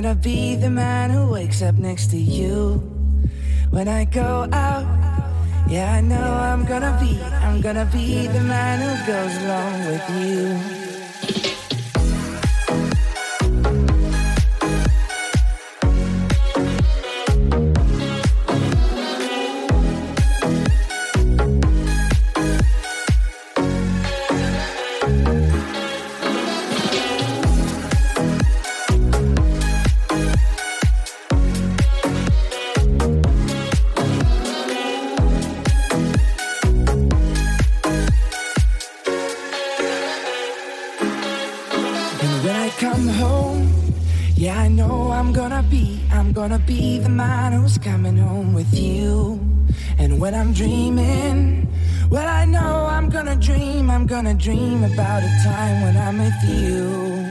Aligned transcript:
I'm 0.00 0.04
gonna 0.04 0.14
be 0.14 0.56
the 0.56 0.70
man 0.70 1.10
who 1.10 1.30
wakes 1.30 1.60
up 1.60 1.74
next 1.74 2.10
to 2.12 2.16
you. 2.16 2.76
When 3.68 3.86
I 3.86 4.06
go 4.06 4.48
out, 4.50 4.86
yeah, 5.68 5.92
I 5.92 6.00
know 6.00 6.16
I'm 6.16 6.64
gonna 6.64 6.96
be, 6.98 7.20
I'm 7.22 7.60
gonna 7.60 7.84
be 7.84 8.26
the 8.26 8.40
man 8.40 8.80
who 8.80 9.06
goes 9.06 9.36
along 9.44 9.84
with 9.84 10.74
you. 10.74 10.79
Gonna 54.22 54.34
dream 54.34 54.84
about 54.84 55.22
a 55.22 55.42
time 55.42 55.80
when 55.80 55.96
I'm 55.96 56.18
with 56.18 56.44
you. 56.44 57.26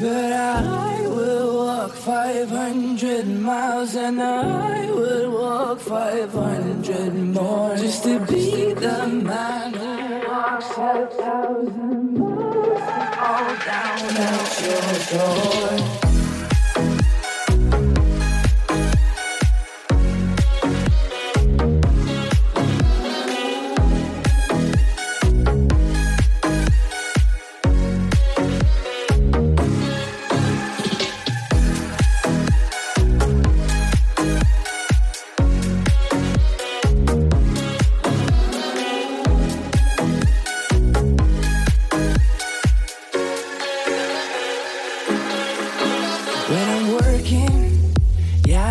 But 0.00 0.32
I 0.32 1.06
will 1.06 1.64
walk 1.64 1.92
500 1.92 3.24
miles 3.28 3.94
and 3.94 4.20
I 4.20 4.90
will 4.90 5.30
walk 5.30 5.78
500 5.78 7.14
more 7.14 7.76
just 7.76 8.02
to 8.02 8.18
be 8.26 8.74
the 8.74 9.06
man 9.06 9.74
who 9.74 10.28
walks 10.28 10.70
a 10.70 11.06
thousand 11.06 12.18
miles 12.18 12.80
to 12.80 13.06
fall 13.14 13.54
down 13.68 14.16
at 14.16 14.60
your 14.66 15.98
door. 16.00 16.03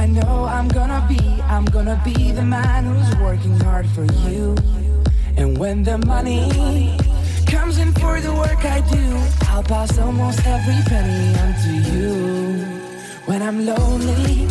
I 0.04 0.08
know 0.08 0.44
I'm 0.44 0.68
gonna 0.68 1.06
be, 1.08 1.42
I'm 1.44 1.64
gonna 1.64 1.98
be 2.04 2.34
the 2.34 2.42
man 2.42 2.84
who's 2.84 3.16
working 3.22 3.58
hard 3.62 3.88
for 3.92 4.04
you. 4.28 4.54
And 5.38 5.58
when 5.58 5.82
the 5.84 5.98
money 5.98 6.98
comes 7.48 7.78
in 7.78 7.94
for 7.94 8.20
the 8.20 8.34
work 8.34 8.66
I 8.66 8.82
do, 8.92 9.06
I'll 9.48 9.64
pass 9.64 9.98
almost 9.98 10.46
every 10.46 10.76
penny 10.92 11.40
onto 11.40 11.70
you. 11.90 12.66
When 13.28 13.42
I'm 13.42 13.66
lonely, 13.66 14.46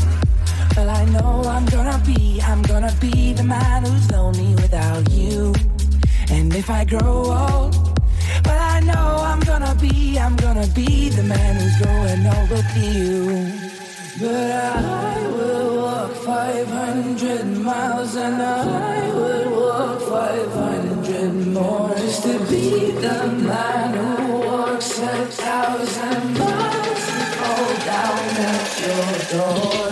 well, 0.74 0.88
I 0.88 1.04
know 1.04 1.42
I'm 1.44 1.66
gonna 1.66 2.02
be, 2.06 2.40
I'm 2.40 2.62
gonna 2.62 2.96
be 2.98 3.34
the 3.34 3.44
man 3.44 3.84
who's 3.84 4.10
lonely 4.10 4.54
without 4.54 5.10
you. 5.10 5.52
And 6.30 6.56
if 6.56 6.70
I 6.70 6.86
grow 6.86 7.26
old, 7.28 7.74
well, 8.46 8.58
I 8.58 8.80
know 8.80 9.18
I'm 9.20 9.40
gonna 9.40 9.74
be, 9.74 10.18
I'm 10.18 10.34
gonna 10.36 10.66
be 10.68 11.10
the 11.10 11.24
man 11.24 11.56
who's 11.56 11.76
growing 11.76 12.26
old 12.26 12.48
with 12.48 12.70
you. 12.74 13.82
But 14.20 14.28
I 14.30 15.26
would 15.26 15.76
walk 15.80 16.12
500 16.12 17.46
miles 17.46 18.14
and 18.14 18.42
I 18.42 19.14
would 19.14 19.50
walk 19.50 20.00
500 20.02 21.32
more 21.46 21.94
just 21.96 22.22
to 22.24 22.38
be 22.50 22.90
the 22.90 23.26
man 23.26 23.94
who 23.94 24.40
walks 24.46 24.98
a 24.98 25.24
thousand 25.24 26.38
miles 26.38 27.06
to 27.06 27.20
fall 27.40 27.74
down 27.86 28.18
at 28.36 28.80
your 28.80 29.40
door. 29.40 29.91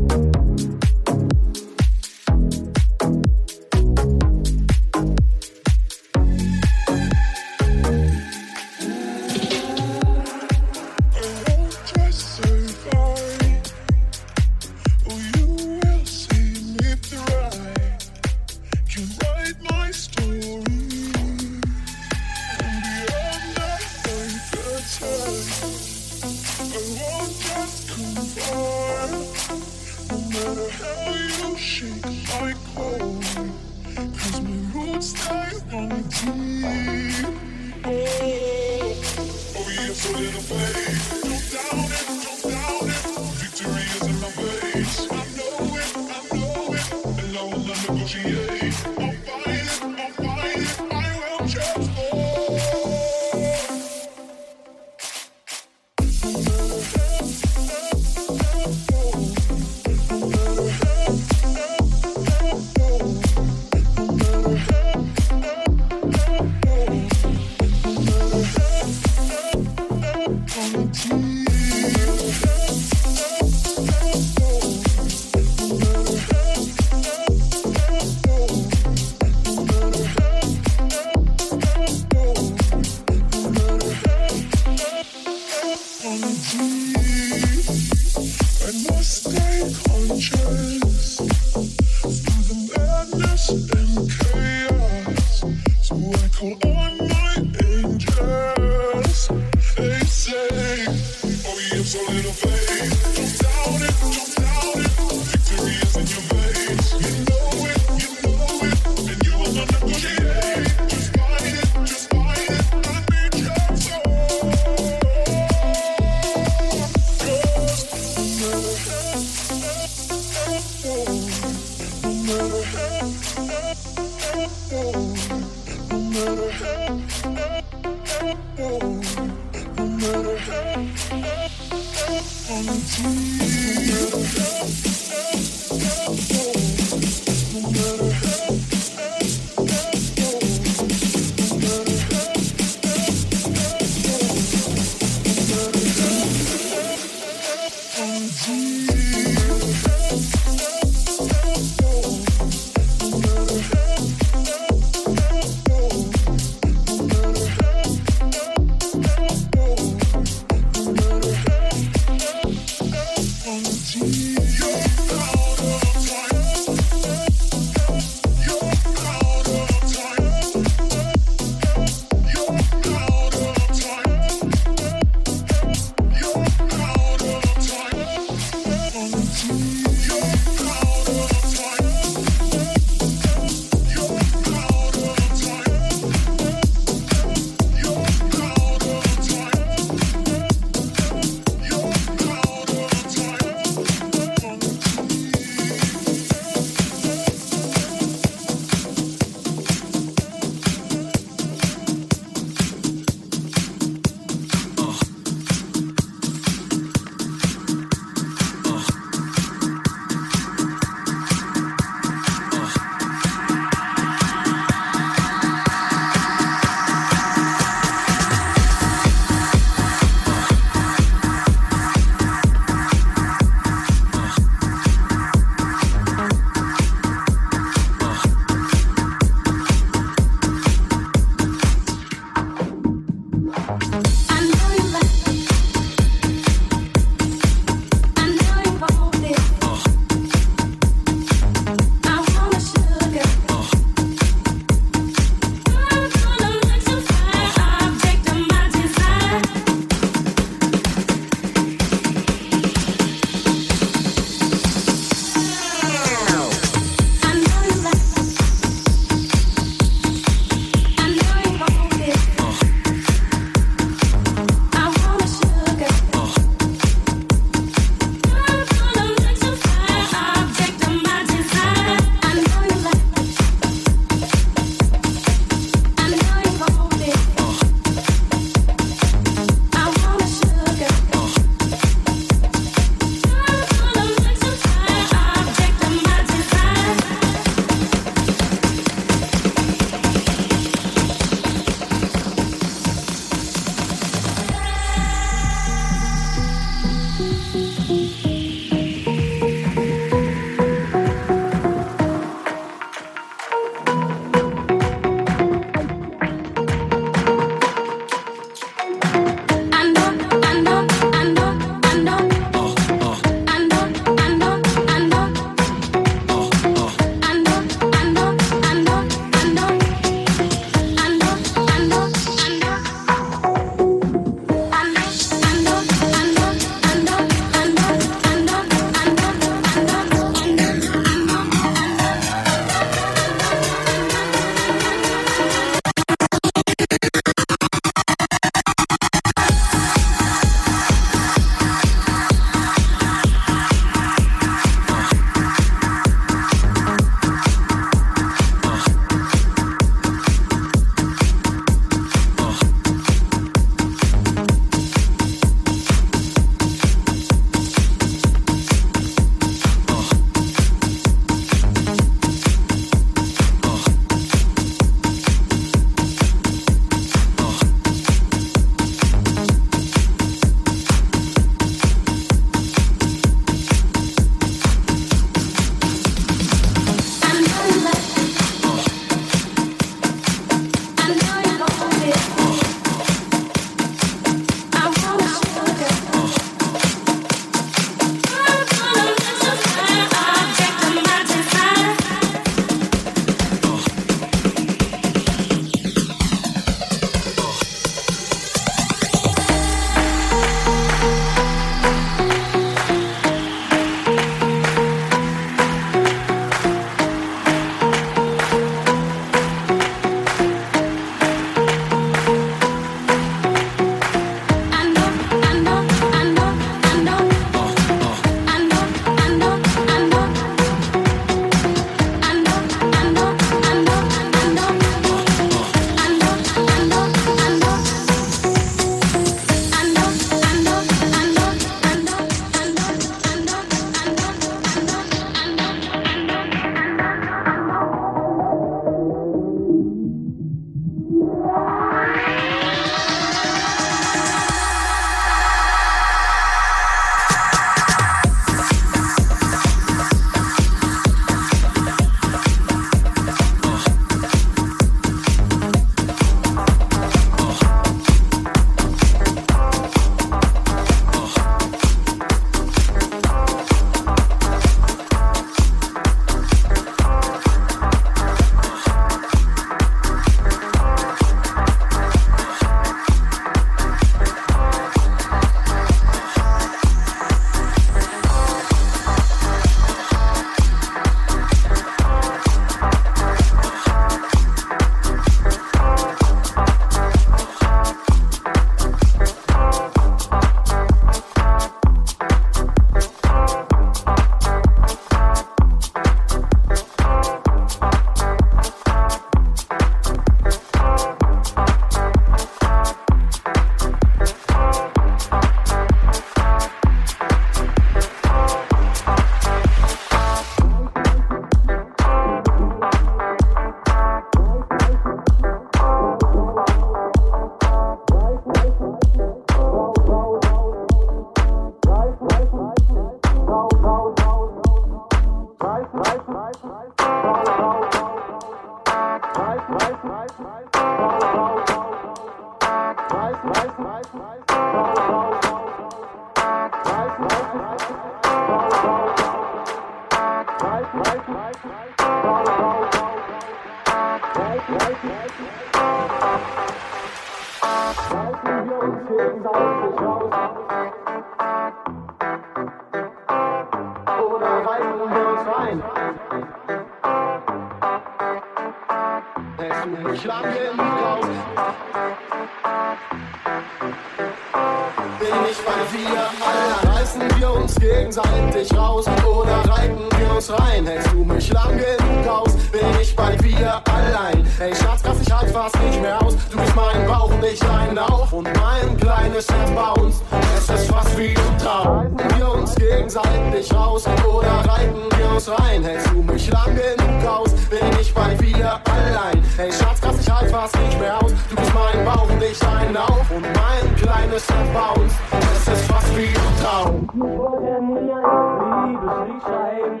wenig, 565.26 565.56
weil 565.64 565.86
wir 565.92 566.20
alle 566.44 566.94
reißen 566.94 567.22
wir 567.38 567.50
uns 567.52 567.74
gegenseitig 567.76 568.72
raus 568.76 569.06
oder 569.26 569.70
reiten 569.70 570.04
wir 570.18 570.34
uns 570.34 570.50
rein. 570.50 570.86
Hältst 570.86 571.12
du 571.12 571.24
mich 571.24 571.52
lang 571.52 571.76
genug 571.76 572.28
aus, 572.28 572.54
bin 572.70 572.86
ich 573.00 573.14
bei 573.14 573.36
dir 573.36 573.80
allein. 573.86 574.46
Ey 574.60 574.74
Schatz, 574.74 575.02
krass, 575.02 575.16
ich 575.20 575.32
halt 575.32 575.50
fast 575.50 575.78
nicht 575.82 576.00
mehr 576.00 576.20
aus. 576.22 576.36
Du 576.50 576.58
bist 576.58 576.74
mein 576.74 577.06
Bauch 577.06 577.30
und 577.30 577.44
ich 577.44 577.58
dein 577.60 577.94
Lauch 577.94 578.32
und 578.32 578.44
mein 578.44 578.96
kleines 578.98 579.46
Schatz 579.46 579.70
bei 579.74 580.02
uns, 580.02 580.22
Es 580.56 580.68
ist 580.68 580.90
fast 580.90 581.16
wie 581.18 581.28
ein 581.28 581.58
Traum. 581.58 582.16
Reißen 582.16 582.38
wir 582.38 582.52
uns 582.52 582.74
gegenseitig 582.74 583.72
raus 583.74 584.04
oder 584.26 584.70
reiten 584.70 585.02
wir 585.16 585.30
uns 585.30 585.48
rein. 585.48 585.82
Hältst 585.84 586.08
du 586.12 586.22
mich 586.22 586.48
lang 586.50 586.74
genug 586.74 587.26
aus, 587.26 587.50
bin 587.70 588.00
ich 588.00 588.12
bei 588.14 588.34
dir 588.34 588.80
allein. 588.84 589.42
Ey 589.58 589.72
Schatz, 589.72 590.00
krass, 590.00 590.16
ich 590.20 590.30
halt 590.30 590.50
fast 590.50 590.78
nicht 590.80 590.98
mehr 591.00 591.16
aus. 591.22 591.32
Du 591.50 591.56
bist 591.56 591.72
mein 591.74 592.04
Bauch 592.04 592.28
und 592.28 592.42
ich 592.42 592.58
dein 592.58 592.92
Lauch 592.92 593.24
und 593.30 593.42
mein 593.42 593.96
kleines 593.96 594.44
Schatz 594.46 594.68
bei 594.72 595.00
uns 595.00 595.15
es 595.52 595.68
ist 595.68 595.90
fast 595.90 596.16
wie 596.16 596.26
Utah. 596.26 596.90
Die 597.12 597.20
wollen 597.20 597.88
mir 597.88 598.16
ein 598.16 598.90
Liebeslied 598.90 599.42
schreiben, 599.42 600.00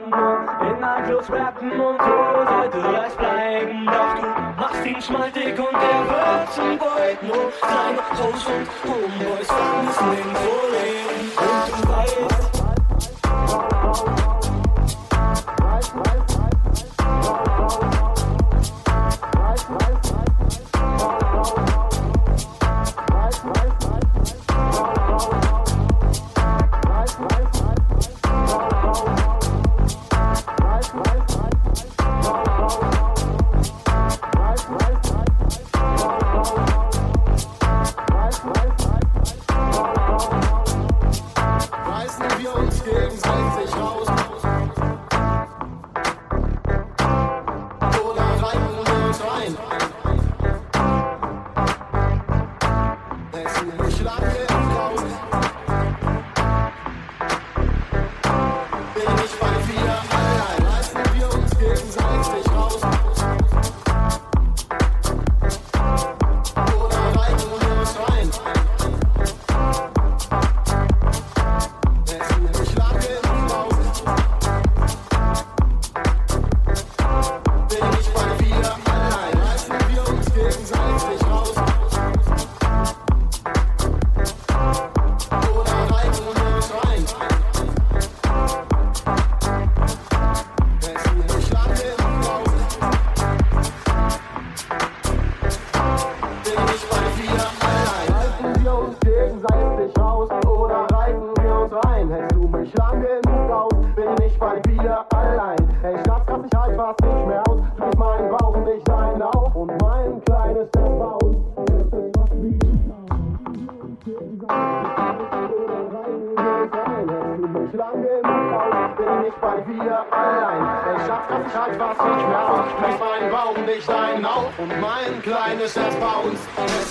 in 0.60 0.84
ein 0.84 1.04
Fluss 1.04 1.28
und 1.28 1.98
so 2.00 2.16
sollte 2.48 2.78
es 3.06 3.14
bleiben. 3.16 3.86
Doch 3.86 4.14
du 4.20 4.60
machst 4.60 4.86
ihn 4.86 5.02
schmaltig 5.02 5.58
und 5.58 5.74
er 5.74 6.02
wird 6.08 6.52
zum 6.52 6.78
Beut. 6.78 7.22
Nur 7.22 7.52
seine 7.60 8.02
Hosts 8.18 8.46
und 8.46 8.68
Homeboys 8.84 9.46
fangen 9.46 9.88
es 9.90 10.00
nirgendwo 10.00 10.56
leben. 10.72 11.32
Und 11.36 11.84
du 11.84 11.88
weißt, 11.92 12.35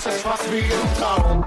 Erzähl, 0.05 0.23
was 0.23 0.51
wir 0.51 0.59
im 0.59 0.97
Traum. 0.99 1.45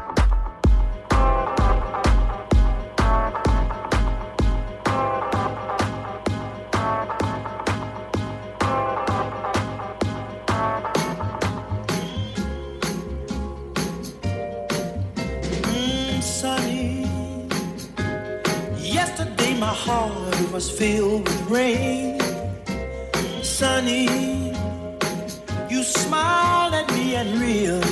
was 20.52 20.70
filled 20.70 21.22
with 21.24 21.50
rain. 21.50 22.18
Sunny, 23.42 24.52
you 25.70 25.84
smiled 25.84 26.74
at 26.74 26.90
me 26.94 27.14
and 27.14 27.40
real. 27.40 27.87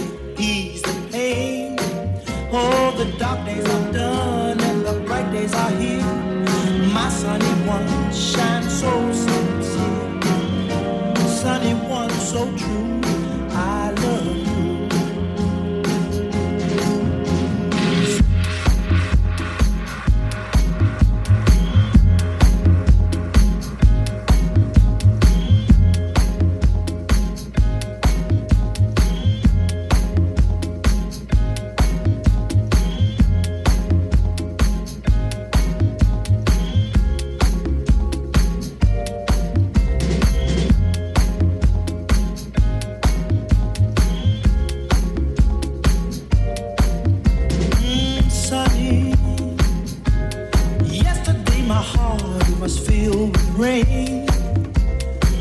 my 51.77 51.83
heart 51.83 52.59
was 52.59 52.79
filled 52.79 53.37
with 53.37 53.51
rain. 53.59 54.27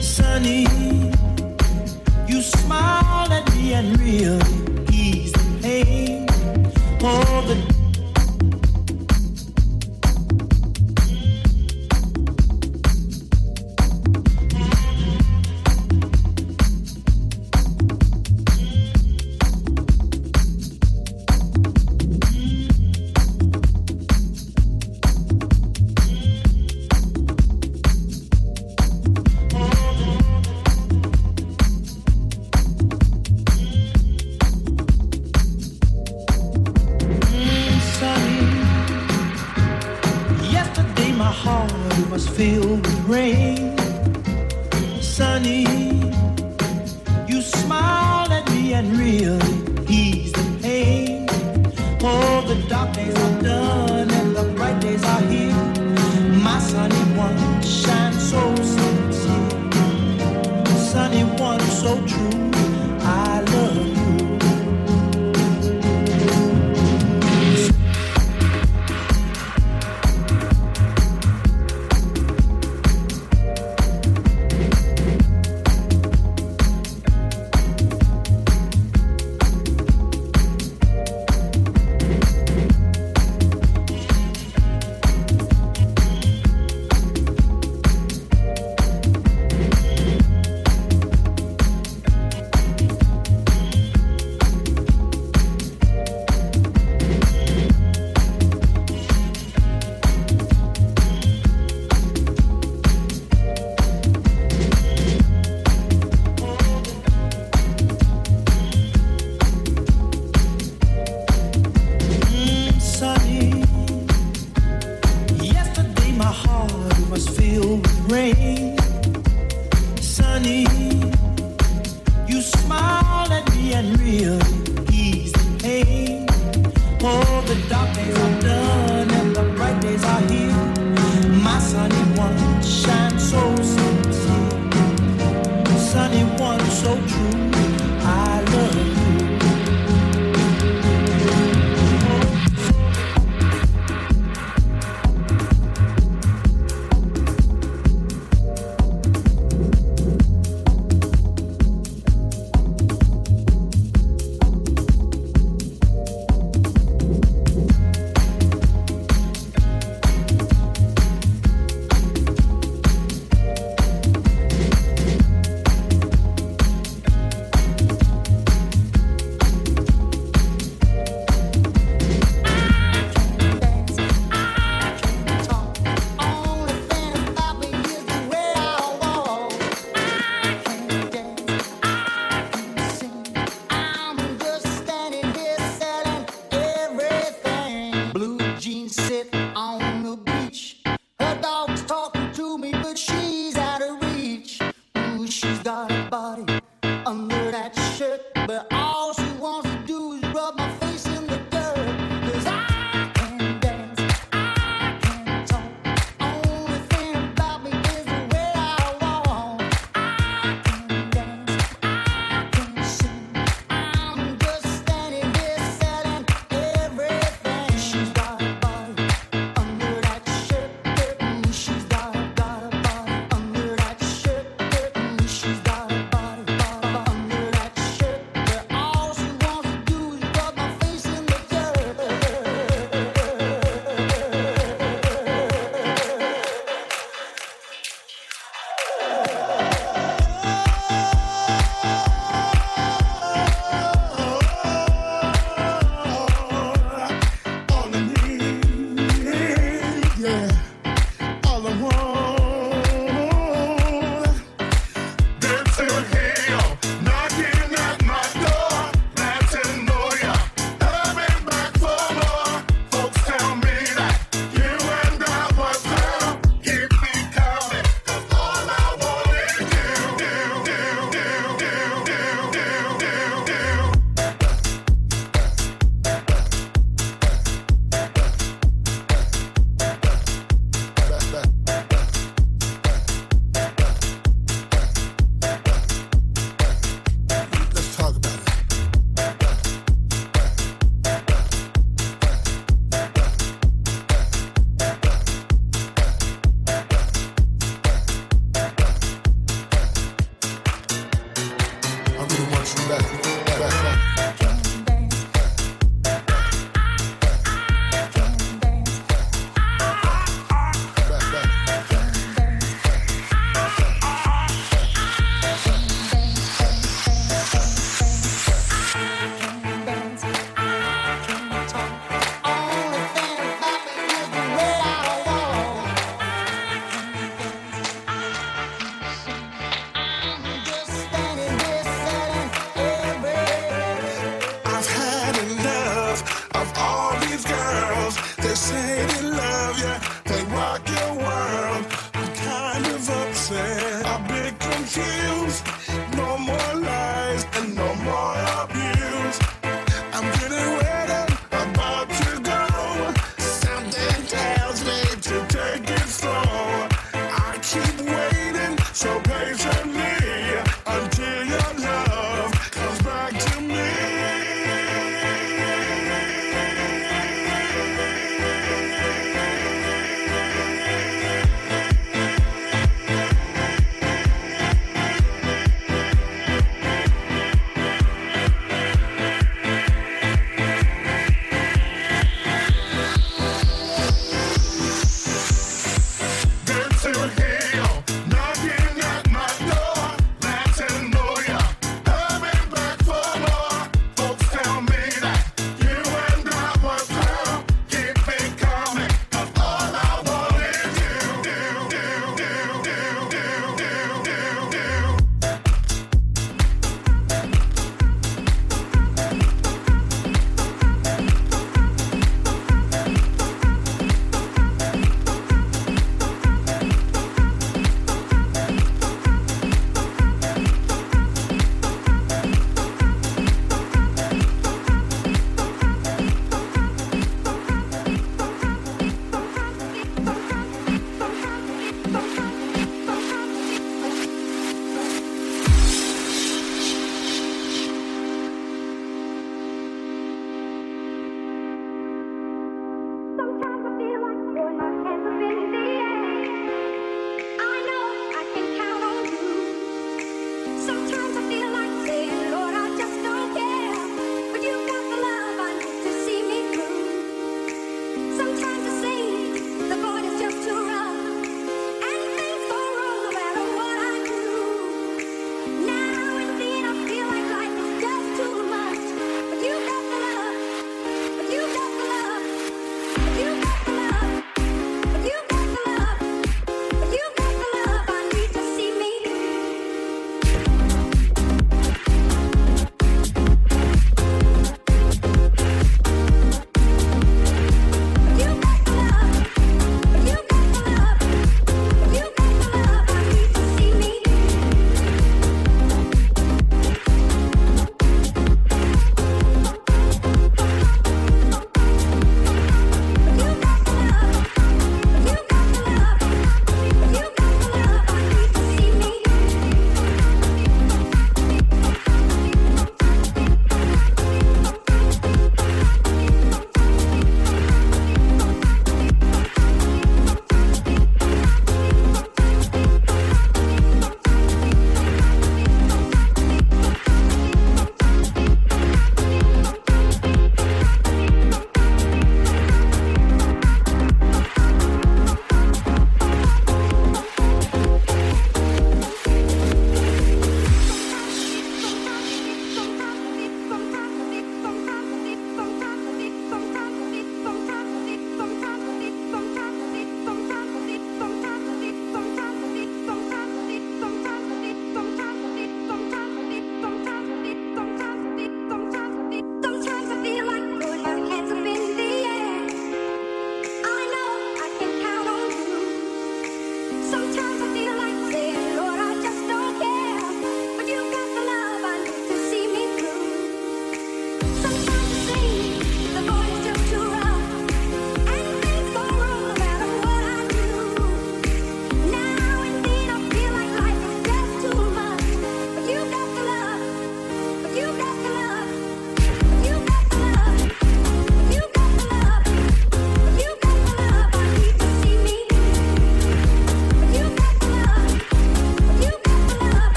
Sunny, 0.00 0.66
you 2.26 2.42
smiled 2.42 3.30
at 3.30 3.44
me 3.54 3.74
and 3.74 3.88
really 4.00 4.75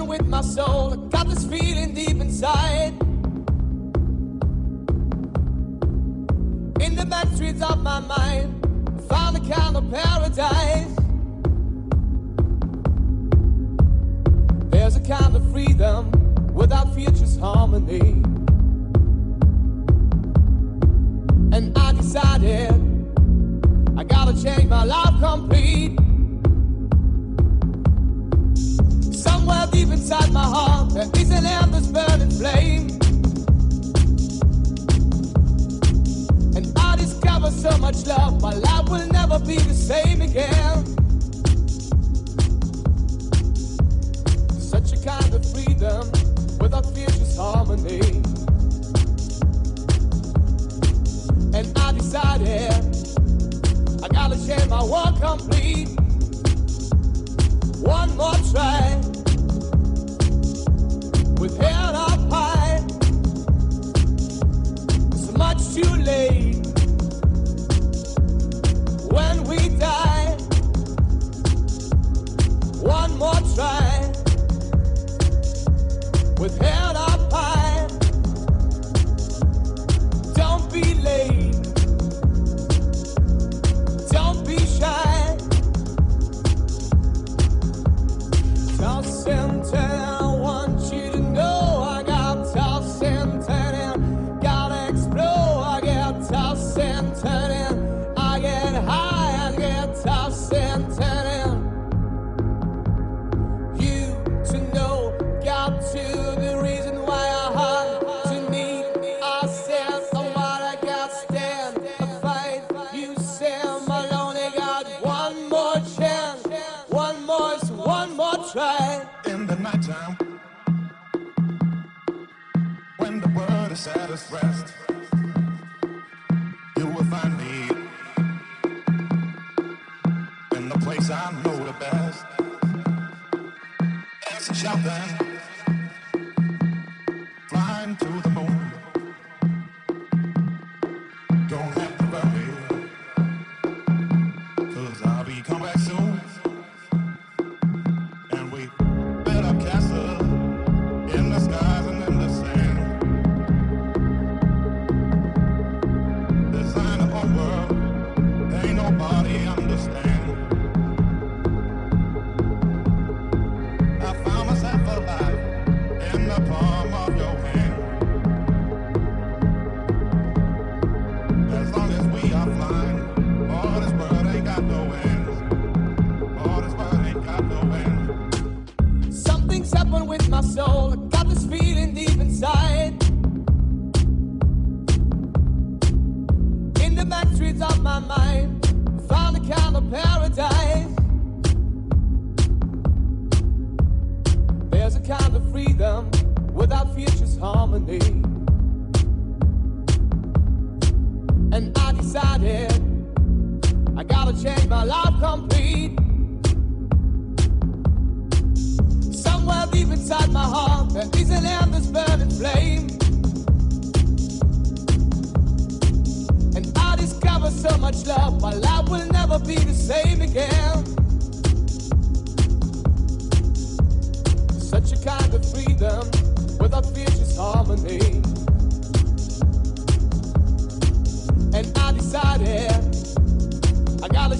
los. 0.00 0.96
jumping, 1.10 1.10
flying 1.10 1.48
feeling 1.48 1.94
deep 1.94 2.16
moon. 2.16 3.03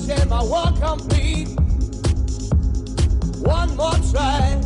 share 0.06 0.26
my 0.26 0.44
work 0.44 0.78
complete. 0.80 1.48
One 3.40 3.74
more 3.76 3.98
try 4.12 4.56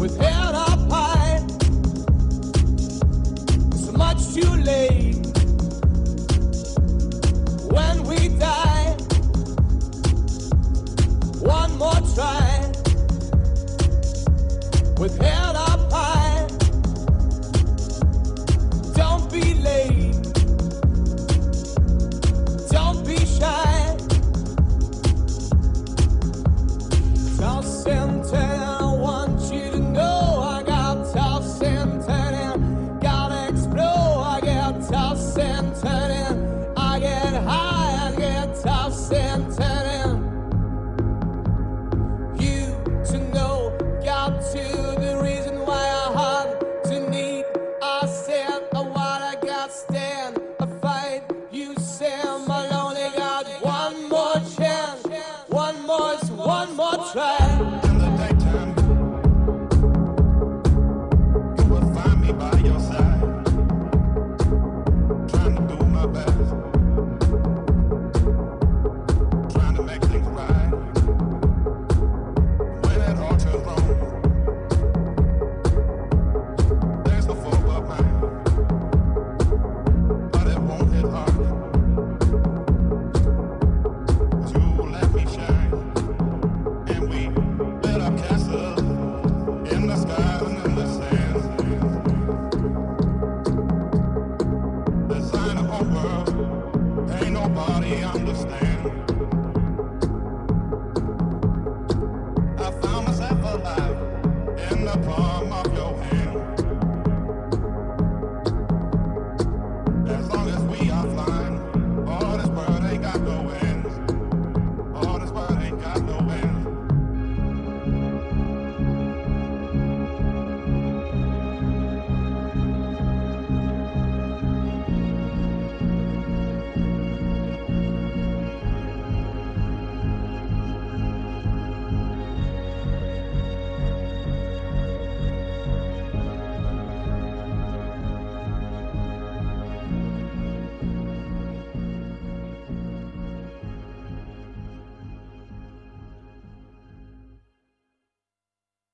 with 0.00 0.16
head 0.18 0.54
up 0.54 0.90
high. 0.90 1.44
It's 3.72 3.92
much 3.92 4.20
too 4.32 4.54
late 4.70 5.26
when 7.74 8.04
we 8.04 8.28
die. 8.38 8.96
One 11.40 11.76
more 11.76 12.00
try 12.14 12.72
with 14.98 15.18
head. 15.18 15.43